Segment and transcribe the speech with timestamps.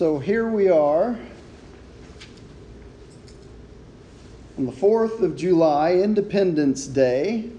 [0.00, 1.14] So here we are
[4.56, 7.50] on the 4th of July, Independence Day.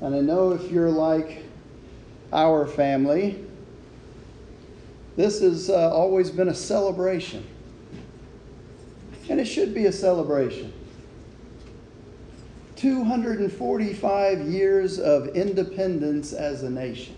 [0.00, 1.44] And I know if you're like
[2.32, 3.44] our family,
[5.16, 7.46] this has uh, always been a celebration.
[9.28, 10.72] And it should be a celebration.
[12.76, 17.16] 245 years of independence as a nation.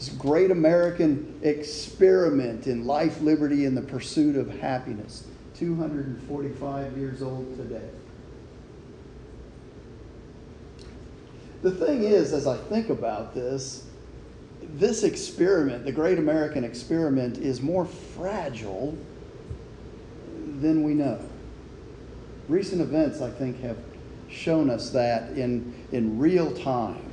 [0.00, 5.24] This great American experiment in life, liberty, and the pursuit of happiness.
[5.58, 7.86] 245 years old today.
[11.60, 13.84] The thing is, as I think about this,
[14.62, 18.96] this experiment, the great American experiment, is more fragile
[20.62, 21.20] than we know.
[22.48, 23.76] Recent events, I think, have
[24.30, 27.04] shown us that in, in real time.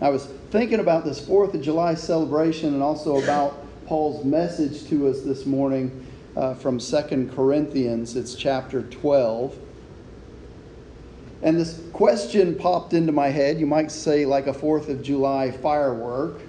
[0.00, 5.08] I was thinking about this 4th of July celebration and also about Paul's message to
[5.08, 8.14] us this morning uh, from Second Corinthians.
[8.14, 9.58] It's chapter 12.
[11.42, 15.50] And this question popped into my head, you might say, like a 4th of July
[15.50, 16.40] firework.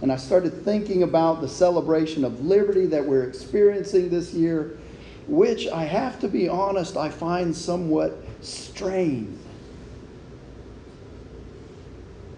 [0.00, 4.80] And I started thinking about the celebration of liberty that we're experiencing this year,
[5.28, 9.38] which I have to be honest, I find somewhat strained.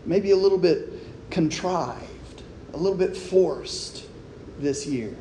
[0.07, 0.93] Maybe a little bit
[1.31, 4.07] contrived, a little bit forced
[4.59, 5.15] this year.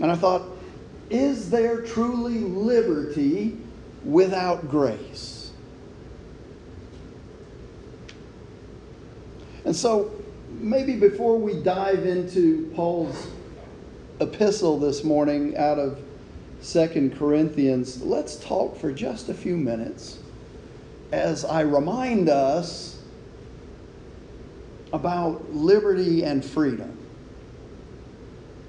[0.00, 0.42] And I thought,
[1.10, 3.56] is there truly liberty
[4.04, 5.50] without grace.
[9.64, 10.10] And so,
[10.48, 13.28] maybe before we dive into Paul's
[14.20, 16.02] epistle this morning out of
[16.60, 20.18] Second Corinthians, let's talk for just a few minutes
[21.12, 23.02] as I remind us
[24.92, 26.96] about liberty and freedom.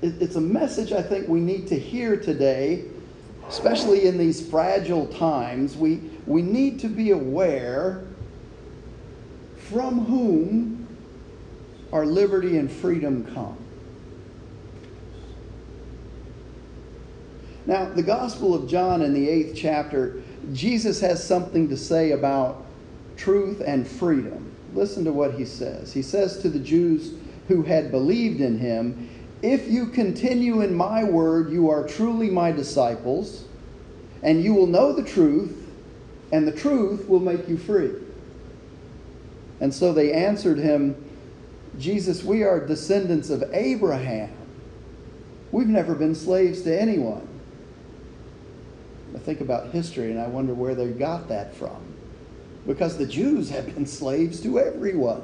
[0.02, 2.85] It's a message I think we need to hear today
[3.51, 8.06] especially in these fragile times, we, we need to be aware
[9.57, 10.88] from whom
[11.91, 13.57] our liberty and freedom come.
[17.66, 22.66] Now, the Gospel of John in the eighth chapter, Jesus has something to say about
[23.16, 24.52] truth and freedom.
[24.74, 25.94] Listen to what he says.
[25.94, 27.13] He says to the Jews
[27.47, 29.09] who had believed in him,
[29.41, 33.46] if you continue in my word, you are truly my disciples,
[34.24, 35.72] and you will know the truth,
[36.31, 37.91] and the truth will make you free.
[39.59, 40.96] And so they answered him,
[41.78, 44.31] Jesus, we are descendants of Abraham.
[45.51, 47.28] We've never been slaves to anyone.
[49.16, 51.82] I think about history and I wonder where they got that from.
[52.66, 55.24] Because the Jews have been slaves to everyone.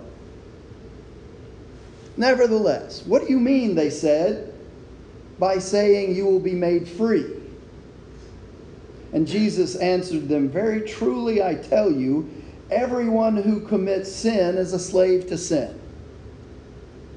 [2.17, 4.53] Nevertheless, what do you mean, they said,
[5.37, 7.31] by saying you will be made free?
[9.13, 12.29] And Jesus answered them, Very truly I tell you,
[12.71, 15.79] everyone who commits sin is a slave to sin.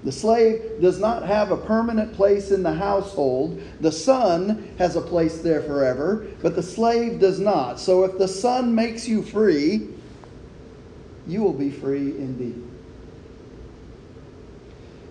[0.02, 3.60] The slave does not have a permanent place in the household.
[3.80, 7.78] The son has a place there forever, but the slave does not.
[7.78, 9.88] So if the son makes you free,
[11.26, 12.62] you will be free indeed.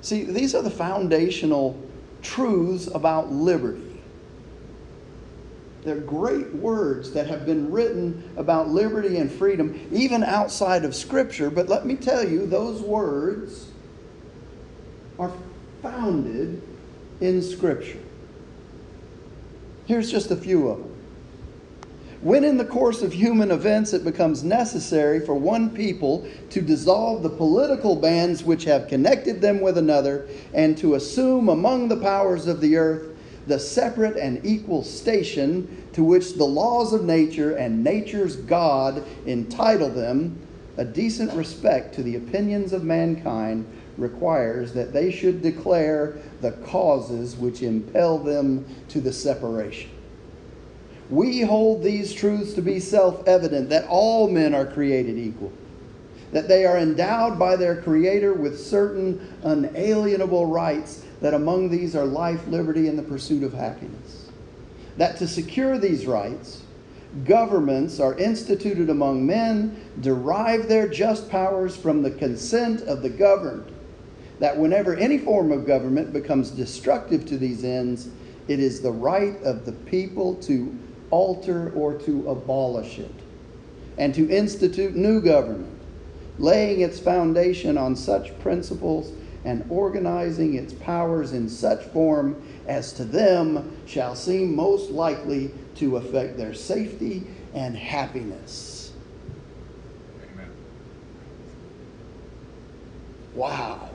[0.01, 1.79] See, these are the foundational
[2.23, 4.01] truths about liberty.
[5.83, 11.49] They're great words that have been written about liberty and freedom, even outside of Scripture.
[11.49, 13.68] But let me tell you, those words
[16.09, 16.61] founded
[17.21, 17.99] in Scripture.
[19.85, 20.95] Here's just a few of them.
[22.21, 27.23] When in the course of human events it becomes necessary for one people to dissolve
[27.23, 32.47] the political bands which have connected them with another and to assume among the powers
[32.47, 33.15] of the earth
[33.47, 39.89] the separate and equal station to which the laws of nature and nature's God entitle
[39.89, 40.37] them,
[40.77, 43.65] a decent respect to the opinions of mankind
[43.99, 49.89] requires that they should declare the causes which impel them to the separation.
[51.09, 55.51] We hold these truths to be self evident that all men are created equal,
[56.31, 62.05] that they are endowed by their Creator with certain unalienable rights, that among these are
[62.05, 64.29] life, liberty, and the pursuit of happiness.
[64.97, 66.61] That to secure these rights,
[67.25, 73.71] governments are instituted among men, derive their just powers from the consent of the governed.
[74.39, 78.09] That whenever any form of government becomes destructive to these ends,
[78.47, 80.77] it is the right of the people to
[81.11, 83.13] alter or to abolish it,
[83.97, 85.77] and to institute new government,
[86.37, 89.11] laying its foundation on such principles
[89.45, 95.97] and organizing its powers in such form as to them shall seem most likely to
[95.97, 98.91] affect their safety and happiness.
[100.33, 100.49] Amen.
[103.33, 103.89] Wow.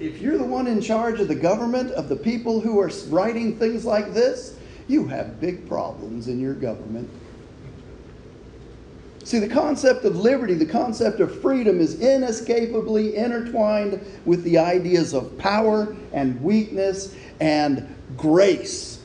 [0.00, 3.58] If you're the one in charge of the government, of the people who are writing
[3.58, 4.56] things like this,
[4.88, 7.08] you have big problems in your government.
[9.24, 15.12] See, the concept of liberty, the concept of freedom is inescapably intertwined with the ideas
[15.12, 19.00] of power and weakness and grace.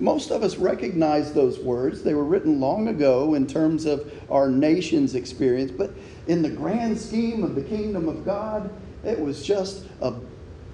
[0.00, 2.02] Most of us recognize those words.
[2.02, 5.92] They were written long ago in terms of our nation's experience, but
[6.26, 8.70] in the grand scheme of the kingdom of God,
[9.04, 10.14] it was just a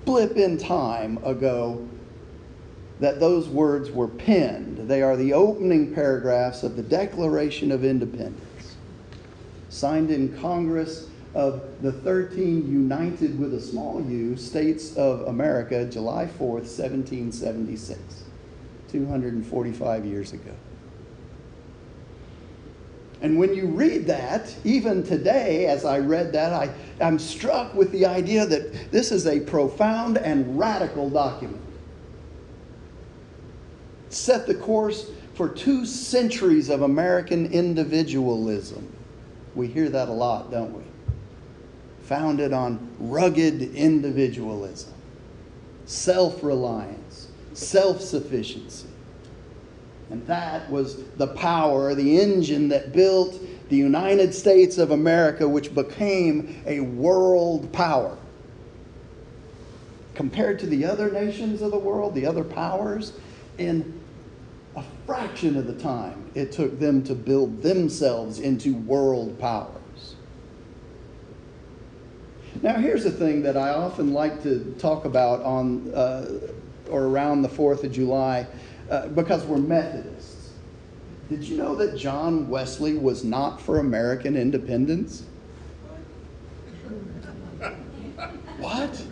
[0.04, 1.86] blip in time ago
[3.00, 4.88] that those words were penned.
[4.88, 8.76] They are the opening paragraphs of the Declaration of Independence,
[9.70, 16.26] signed in Congress of the 13 United with a small u states of America, July
[16.26, 18.24] 4th, 1776,
[18.88, 20.52] 245 years ago.
[23.22, 26.72] And when you read that, even today, as I read that, I,
[27.04, 31.60] I'm struck with the idea that this is a profound and radical document
[34.10, 38.92] set the course for two centuries of American individualism.
[39.54, 40.82] We hear that a lot, don't we?
[42.02, 44.92] Founded on rugged individualism,
[45.86, 48.88] self reliance, self sufficiency.
[50.10, 55.72] And that was the power, the engine that built the United States of America, which
[55.74, 58.16] became a world power.
[60.14, 63.12] Compared to the other nations of the world, the other powers,
[63.58, 64.00] in
[64.76, 70.16] a fraction of the time it took them to build themselves into world powers.
[72.62, 76.40] Now, here's the thing that I often like to talk about on uh,
[76.90, 78.46] or around the 4th of July
[78.90, 80.50] uh, because we're Methodists.
[81.28, 85.22] Did you know that John Wesley was not for American independence?
[88.58, 89.02] what?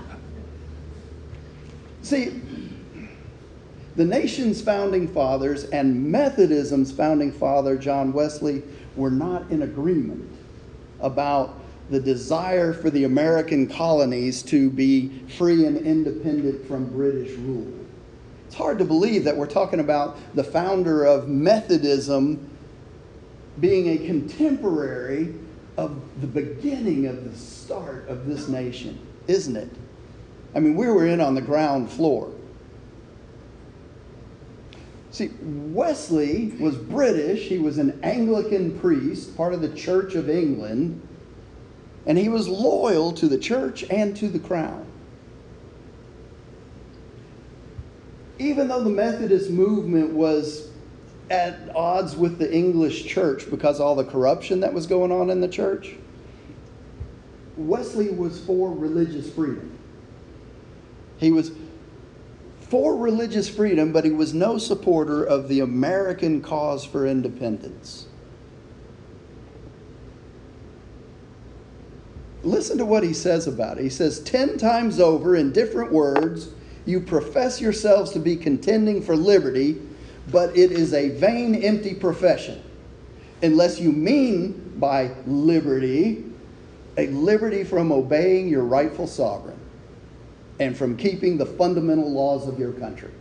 [2.02, 2.40] See,
[3.94, 8.62] the nation's founding fathers and Methodism's founding father, John Wesley,
[8.96, 10.28] were not in agreement
[11.00, 11.54] about
[11.90, 17.72] the desire for the American colonies to be free and independent from British rule.
[18.48, 22.48] It's hard to believe that we're talking about the founder of Methodism
[23.60, 25.34] being a contemporary
[25.76, 29.68] of the beginning of the start of this nation, isn't it?
[30.54, 32.32] I mean, we were in on the ground floor.
[35.10, 37.50] See, Wesley was British.
[37.50, 41.06] He was an Anglican priest, part of the Church of England,
[42.06, 44.86] and he was loyal to the church and to the crown.
[48.38, 50.68] Even though the Methodist movement was
[51.30, 55.30] at odds with the English church because of all the corruption that was going on
[55.30, 55.96] in the church,
[57.56, 59.76] Wesley was for religious freedom.
[61.16, 61.50] He was
[62.60, 68.06] for religious freedom, but he was no supporter of the American cause for independence.
[72.44, 73.82] Listen to what he says about it.
[73.82, 76.50] He says, Ten times over, in different words,
[76.88, 79.80] you profess yourselves to be contending for liberty,
[80.30, 82.62] but it is a vain, empty profession,
[83.42, 86.24] unless you mean by liberty
[86.98, 89.58] a liberty from obeying your rightful sovereign
[90.58, 93.12] and from keeping the fundamental laws of your country.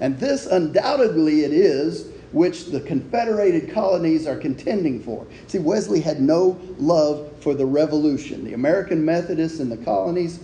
[0.00, 5.26] And this undoubtedly it is which the confederated colonies are contending for.
[5.46, 8.44] See, Wesley had no love for the revolution.
[8.44, 10.40] The American Methodists in the colonies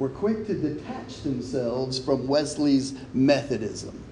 [0.00, 4.02] were quick to detach themselves from Wesley's Methodism.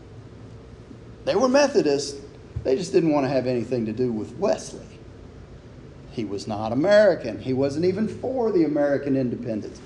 [1.25, 2.21] They were Methodists,
[2.63, 4.87] they just didn't want to have anything to do with Wesley.
[6.13, 7.41] He was not American.
[7.41, 9.81] He wasn't even for the American independence.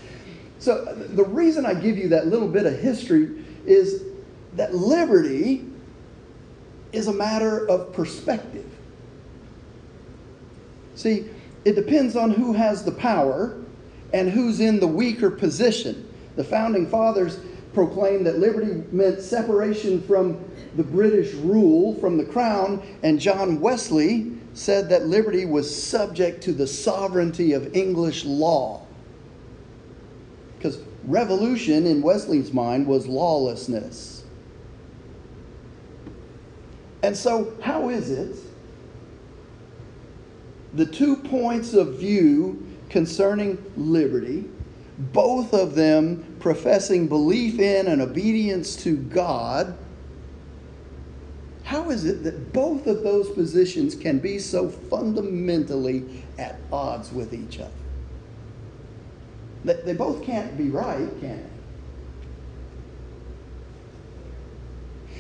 [0.59, 4.03] So, the reason I give you that little bit of history is
[4.55, 5.65] that liberty
[6.93, 8.69] is a matter of perspective.
[10.97, 11.27] See,
[11.65, 13.62] it depends on who has the power
[14.13, 16.09] and who's in the weaker position.
[16.37, 17.39] The founding fathers
[17.75, 20.45] proclaimed that liberty meant separation from
[20.77, 26.53] the British rule, from the crown, and John Wesley said that liberty was subject to
[26.53, 28.87] the sovereignty of English law.
[30.57, 34.25] Because revolution, in Wesley's mind, was lawlessness.
[37.03, 38.37] And so, how is it
[40.75, 44.45] the two points of view concerning liberty,
[44.99, 49.77] both of them professing belief in and obedience to God,
[51.65, 57.33] how is it that both of those positions can be so fundamentally at odds with
[57.33, 57.73] each other?
[59.65, 61.49] They both can't be right, can they?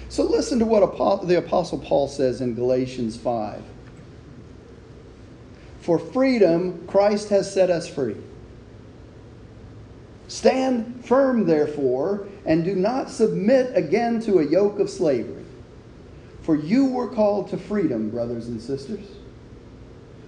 [0.09, 0.81] So listen to what
[1.27, 3.63] the Apostle Paul says in Galatians 5.
[5.83, 8.17] For freedom, Christ has set us free.
[10.29, 15.45] Stand firm, therefore, and do not submit again to a yoke of slavery.
[16.43, 19.05] For you were called to freedom, brothers and sisters.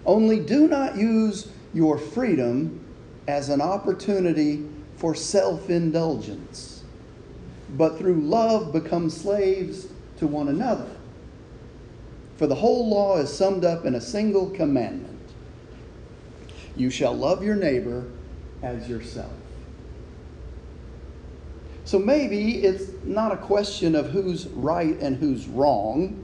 [0.05, 2.85] Only do not use your freedom
[3.29, 6.83] as an opportunity for self indulgence,
[7.77, 9.87] but through love become slaves
[10.19, 10.91] to one another.
[12.39, 15.14] For the whole law is summed up in a single commandment
[16.77, 18.05] you shall love your neighbor
[18.63, 19.33] as yourself.
[21.85, 26.21] So maybe it's not a question of who's right and who's wrong.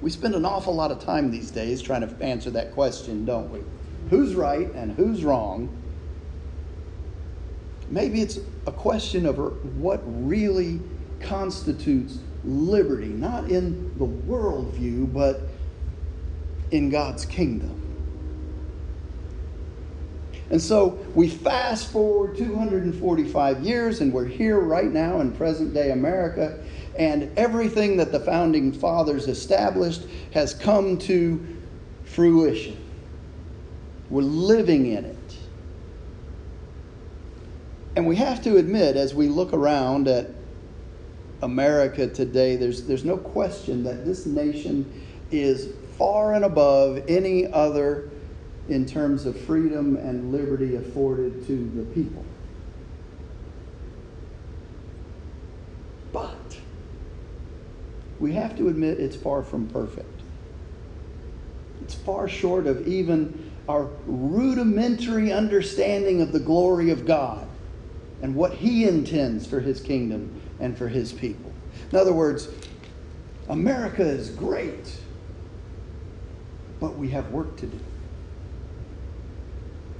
[0.00, 3.50] We spend an awful lot of time these days trying to answer that question, don't
[3.52, 3.60] we?
[4.10, 5.68] Who's right and who's wrong?
[7.88, 9.38] Maybe it's a question of
[9.78, 10.80] what really
[11.20, 15.42] constitutes liberty, not in the worldview, but
[16.72, 17.78] in God's kingdom.
[20.52, 25.92] And so we fast forward 245 years, and we're here right now in present day
[25.92, 26.62] America,
[26.98, 30.02] and everything that the founding fathers established
[30.34, 31.44] has come to
[32.04, 32.76] fruition.
[34.10, 35.36] We're living in it.
[37.96, 40.28] And we have to admit, as we look around at
[41.40, 48.11] America today, there's, there's no question that this nation is far and above any other
[48.68, 52.24] in terms of freedom and liberty afforded to the people.
[56.12, 56.58] But
[58.20, 60.08] we have to admit it's far from perfect.
[61.82, 67.46] It's far short of even our rudimentary understanding of the glory of God
[68.22, 71.52] and what He intends for His kingdom and for His people.
[71.90, 72.48] In other words,
[73.48, 74.96] America is great,
[76.78, 77.80] but we have work to do.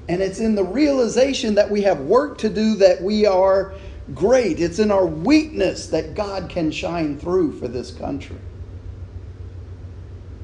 [0.08, 3.74] And it's in the realization that we have work to do that we are
[4.14, 4.60] great.
[4.60, 8.38] It's in our weakness that God can shine through for this country.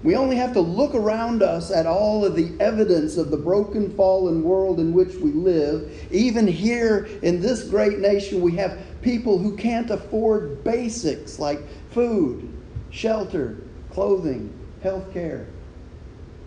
[0.03, 3.95] We only have to look around us at all of the evidence of the broken,
[3.97, 6.09] fallen world in which we live.
[6.13, 11.61] Even here in this great nation, we have people who can't afford basics like
[11.91, 12.49] food,
[12.91, 13.59] shelter,
[13.91, 15.49] clothing, health care,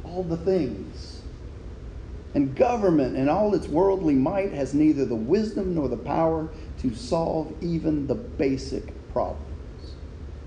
[0.06, 1.11] all the things.
[2.34, 6.94] And government and all its worldly might has neither the wisdom nor the power to
[6.96, 9.96] solve even the basic problems.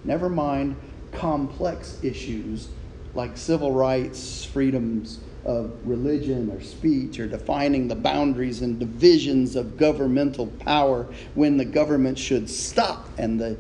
[0.05, 0.77] Never mind
[1.13, 2.69] complex issues
[3.15, 9.77] like civil rights, freedoms of religion or speech, or defining the boundaries and divisions of
[9.77, 13.57] governmental power when the government should stop and the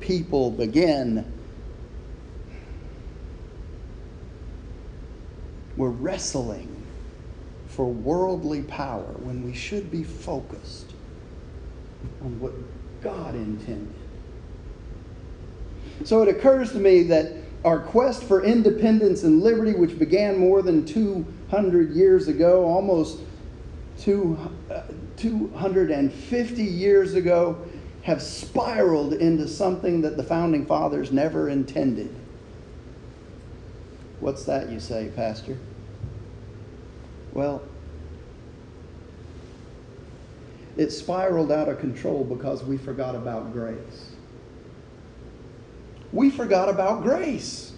[0.00, 1.30] people begin.
[5.76, 6.75] We're wrestling
[7.76, 10.94] for worldly power when we should be focused
[12.22, 12.52] on what
[13.02, 13.92] God intended.
[16.04, 17.34] So it occurs to me that
[17.66, 23.20] our quest for independence and liberty, which began more than 200 years ago, almost
[23.98, 24.38] two,
[24.70, 24.82] uh,
[25.18, 27.58] 250 years ago,
[28.02, 32.14] have spiraled into something that the founding fathers never intended.
[34.20, 35.58] What's that, you say, Pastor?
[37.36, 37.60] Well,
[40.78, 44.12] it spiraled out of control because we forgot about grace.
[46.14, 47.72] We forgot about grace.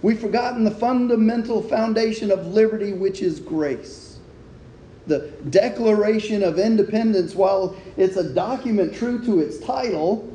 [0.00, 4.18] We've forgotten the fundamental foundation of liberty, which is grace.
[5.08, 10.33] The Declaration of Independence, while it's a document true to its title,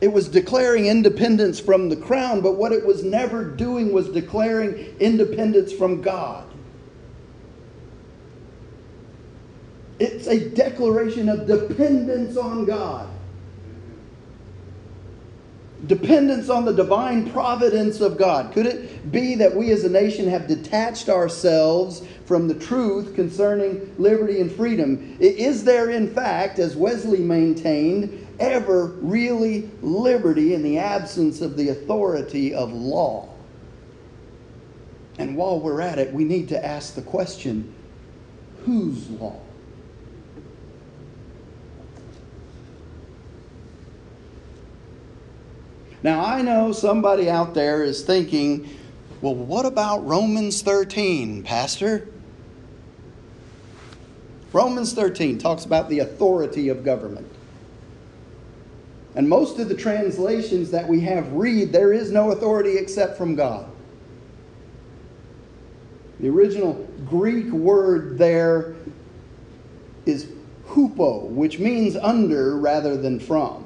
[0.00, 4.74] it was declaring independence from the crown, but what it was never doing was declaring
[4.98, 6.46] independence from God.
[9.98, 13.08] It's a declaration of dependence on God.
[15.86, 18.52] Dependence on the divine providence of God.
[18.52, 23.94] Could it be that we as a nation have detached ourselves from the truth concerning
[23.98, 25.16] liberty and freedom?
[25.20, 31.68] Is there, in fact, as Wesley maintained, ever really liberty in the absence of the
[31.68, 33.28] authority of law?
[35.18, 37.74] And while we're at it, we need to ask the question
[38.64, 39.40] whose law?
[46.02, 48.68] Now, I know somebody out there is thinking,
[49.20, 52.08] well, what about Romans 13, Pastor?
[54.52, 57.30] Romans 13 talks about the authority of government.
[59.14, 63.34] And most of the translations that we have read, there is no authority except from
[63.34, 63.70] God.
[66.20, 66.74] The original
[67.06, 68.76] Greek word there
[70.06, 70.28] is
[70.68, 73.64] hupo, which means under rather than from.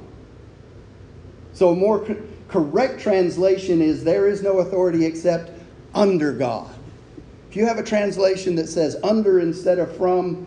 [1.53, 2.17] So a more co-
[2.49, 5.51] correct translation is there is no authority except
[5.95, 6.71] under God.
[7.51, 10.47] If you have a translation that says under instead of from,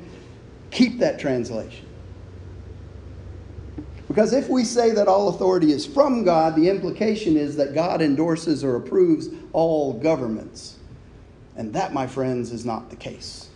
[0.72, 1.87] keep that translation.
[4.18, 8.02] Because if we say that all authority is from God, the implication is that God
[8.02, 10.78] endorses or approves all governments.
[11.56, 13.50] And that, my friends, is not the case.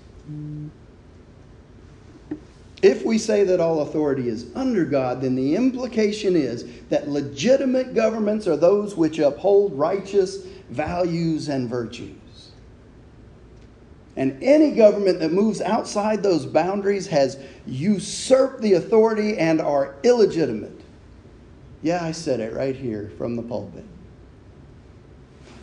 [2.84, 7.96] If we say that all authority is under God, then the implication is that legitimate
[7.96, 12.21] governments are those which uphold righteous values and virtues.
[14.16, 20.82] And any government that moves outside those boundaries has usurped the authority and are illegitimate.
[21.82, 23.86] Yeah, I said it right here from the pulpit.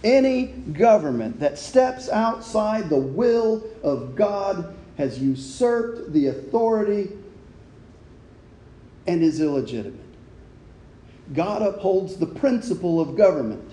[0.03, 7.11] Any government that steps outside the will of God has usurped the authority
[9.07, 10.01] and is illegitimate.
[11.35, 13.68] God upholds the principle of government.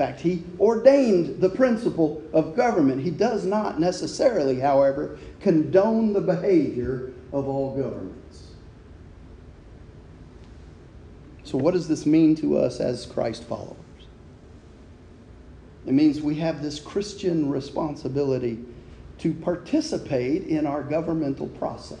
[0.00, 3.02] Fact, He ordained the principle of government.
[3.02, 8.52] He does not necessarily, however, condone the behavior of all governments.
[11.44, 13.76] So, what does this mean to us as Christ followers?
[15.86, 18.58] It means we have this Christian responsibility
[19.18, 21.98] to participate in our governmental process.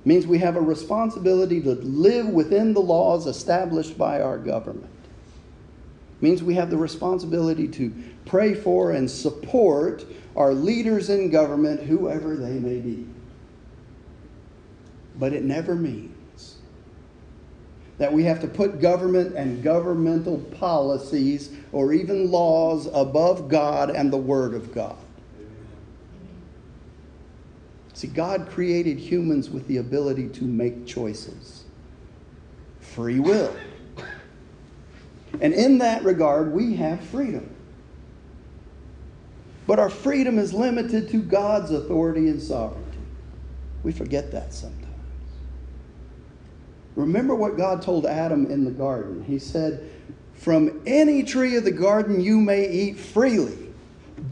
[0.00, 4.92] It means we have a responsibility to live within the laws established by our government.
[6.20, 7.92] Means we have the responsibility to
[8.24, 13.06] pray for and support our leaders in government, whoever they may be.
[15.18, 16.56] But it never means
[17.98, 24.12] that we have to put government and governmental policies or even laws above God and
[24.12, 24.96] the Word of God.
[27.94, 31.64] See, God created humans with the ability to make choices,
[32.78, 33.56] free will.
[35.40, 37.54] And in that regard, we have freedom.
[39.66, 42.98] But our freedom is limited to God's authority and sovereignty.
[43.82, 44.86] We forget that sometimes.
[46.94, 49.22] Remember what God told Adam in the garden.
[49.24, 49.90] He said,
[50.34, 53.58] From any tree of the garden you may eat freely,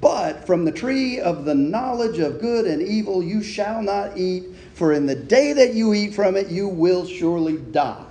[0.01, 4.45] but from the tree of the knowledge of good and evil you shall not eat,
[4.73, 8.07] for in the day that you eat from it you will surely die.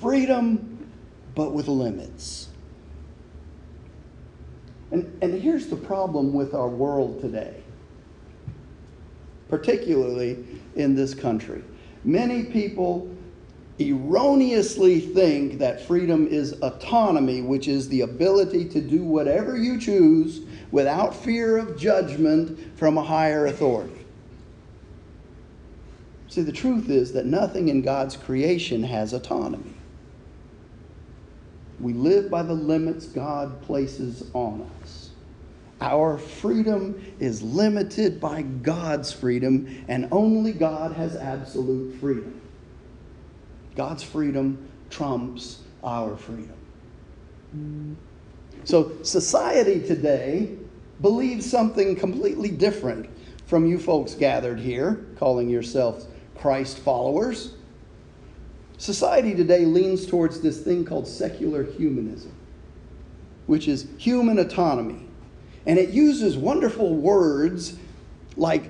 [0.00, 0.73] Freedom,
[1.34, 2.48] but with limits.
[4.90, 7.62] And, and here's the problem with our world today,
[9.48, 10.44] particularly
[10.76, 11.64] in this country.
[12.04, 13.10] Many people
[13.80, 20.42] erroneously think that freedom is autonomy, which is the ability to do whatever you choose
[20.70, 24.06] without fear of judgment from a higher authority.
[26.28, 29.73] See, the truth is that nothing in God's creation has autonomy.
[31.80, 35.10] We live by the limits God places on us.
[35.80, 42.40] Our freedom is limited by God's freedom, and only God has absolute freedom.
[43.74, 46.54] God's freedom trumps our freedom.
[48.64, 50.56] So, society today
[51.00, 53.10] believes something completely different
[53.46, 56.06] from you folks gathered here, calling yourselves
[56.36, 57.54] Christ followers.
[58.84, 62.32] Society today leans towards this thing called secular humanism,
[63.46, 65.08] which is human autonomy.
[65.64, 67.78] And it uses wonderful words
[68.36, 68.64] like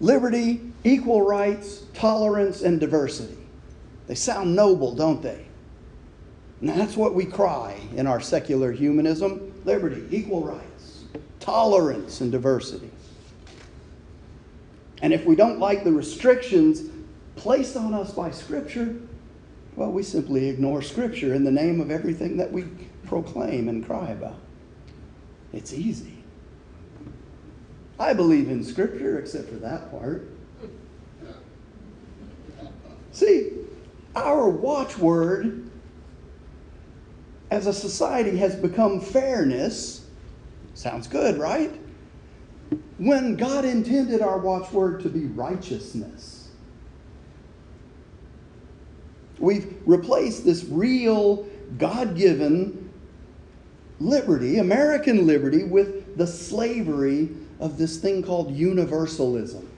[0.00, 3.36] liberty, equal rights, tolerance, and diversity.
[4.06, 5.44] They sound noble, don't they?
[6.62, 11.04] And that's what we cry in our secular humanism liberty, equal rights,
[11.40, 12.90] tolerance, and diversity.
[15.02, 16.88] And if we don't like the restrictions
[17.36, 18.96] placed on us by Scripture,
[19.78, 22.64] well, we simply ignore Scripture in the name of everything that we
[23.06, 24.40] proclaim and cry about.
[25.52, 26.24] It's easy.
[27.96, 30.28] I believe in Scripture except for that part.
[33.12, 33.52] See,
[34.16, 35.70] our watchword
[37.52, 40.04] as a society has become fairness.
[40.74, 41.80] Sounds good, right?
[42.98, 46.37] When God intended our watchword to be righteousness.
[49.38, 51.46] We've replaced this real,
[51.76, 52.90] God given
[54.00, 59.68] liberty, American liberty, with the slavery of this thing called universalism.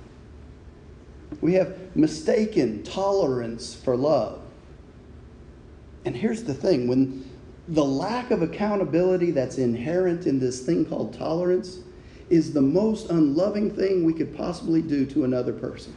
[1.40, 4.42] We have mistaken tolerance for love.
[6.04, 7.28] And here's the thing when
[7.68, 11.78] the lack of accountability that's inherent in this thing called tolerance
[12.28, 15.94] is the most unloving thing we could possibly do to another person.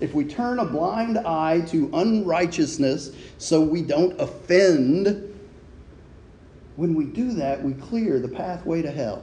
[0.00, 5.38] If we turn a blind eye to unrighteousness so we don't offend,
[6.76, 9.22] when we do that, we clear the pathway to hell.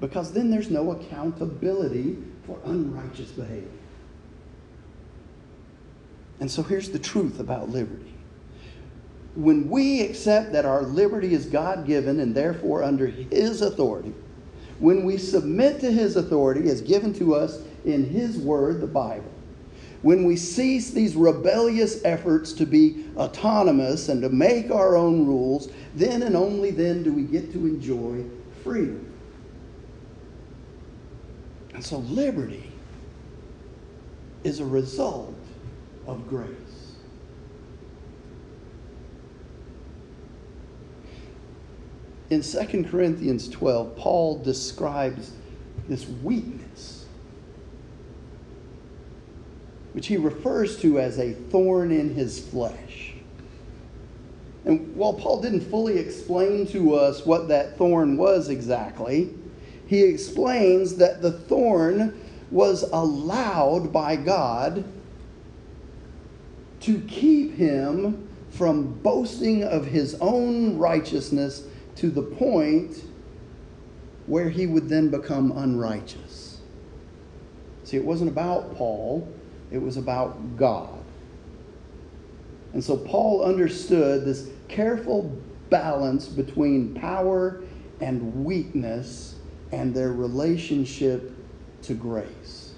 [0.00, 3.68] Because then there's no accountability for unrighteous behavior.
[6.40, 8.12] And so here's the truth about liberty.
[9.34, 14.12] When we accept that our liberty is God given and therefore under His authority,
[14.78, 19.31] when we submit to His authority as given to us in His Word, the Bible,
[20.02, 25.70] when we cease these rebellious efforts to be autonomous and to make our own rules,
[25.94, 28.24] then and only then do we get to enjoy
[28.62, 29.12] freedom.
[31.74, 32.70] And so liberty
[34.44, 35.34] is a result
[36.06, 36.48] of grace.
[42.30, 45.32] In 2 Corinthians 12, Paul describes
[45.88, 47.01] this weakness,
[49.92, 53.14] which he refers to as a thorn in his flesh.
[54.64, 59.34] And while Paul didn't fully explain to us what that thorn was exactly,
[59.86, 62.18] he explains that the thorn
[62.50, 64.84] was allowed by God
[66.80, 71.64] to keep him from boasting of his own righteousness
[71.96, 73.02] to the point
[74.26, 76.60] where he would then become unrighteous.
[77.84, 79.28] See, it wasn't about Paul,
[79.72, 81.02] it was about God.
[82.74, 85.36] And so Paul understood this careful
[85.70, 87.62] balance between power
[88.00, 89.36] and weakness
[89.72, 91.32] and their relationship
[91.82, 92.74] to grace.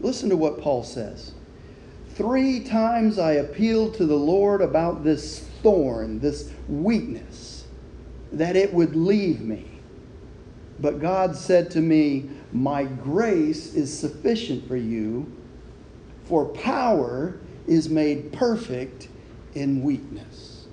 [0.00, 1.32] Listen to what Paul says.
[2.10, 7.64] Three times I appealed to the Lord about this thorn, this weakness,
[8.32, 9.66] that it would leave me.
[10.80, 15.30] But God said to me, My grace is sufficient for you,
[16.24, 19.08] for power is made perfect
[19.54, 20.66] in weakness.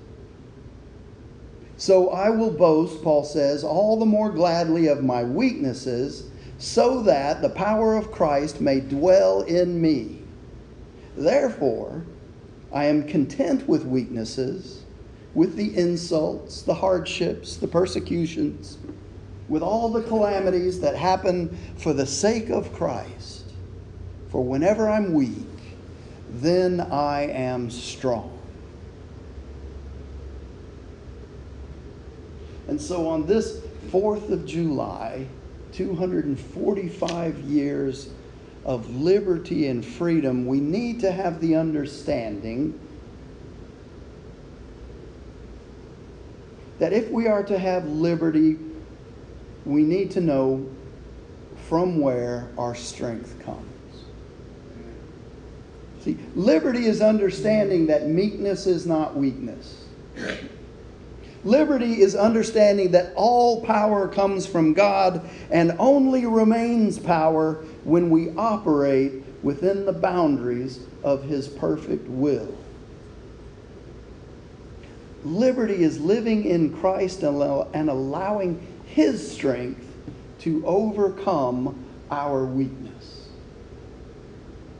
[1.78, 7.40] So I will boast, Paul says, all the more gladly of my weaknesses, so that
[7.40, 10.18] the power of Christ may dwell in me.
[11.16, 12.04] Therefore,
[12.70, 14.82] I am content with weaknesses,
[15.34, 18.76] with the insults, the hardships, the persecutions,
[19.50, 23.52] with all the calamities that happen for the sake of Christ.
[24.30, 25.34] For whenever I'm weak,
[26.30, 28.38] then I am strong.
[32.68, 33.58] And so on this
[33.90, 35.26] 4th of July,
[35.72, 38.10] 245 years
[38.64, 42.78] of liberty and freedom, we need to have the understanding
[46.78, 48.56] that if we are to have liberty,
[49.64, 50.68] we need to know
[51.68, 53.66] from where our strength comes.
[56.00, 59.84] See, liberty is understanding that meekness is not weakness.
[61.44, 68.30] Liberty is understanding that all power comes from God and only remains power when we
[68.30, 72.56] operate within the boundaries of His perfect will.
[75.24, 79.86] Liberty is living in Christ and allowing His strength
[80.40, 83.28] to overcome our weakness.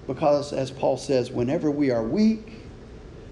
[0.06, 2.62] Because, as Paul says, whenever we are weak,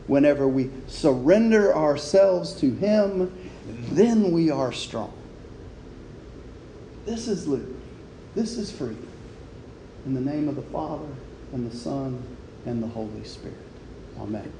[0.06, 3.36] whenever we surrender ourselves to Him,
[3.90, 5.12] then we are strong.
[7.04, 7.74] This is liberty.
[8.36, 9.08] This is freedom.
[10.06, 11.08] In the name of the Father,
[11.52, 12.22] and the Son,
[12.66, 13.56] and the Holy Spirit.
[14.20, 14.52] Amen.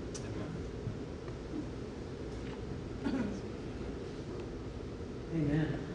[5.35, 5.88] Amen.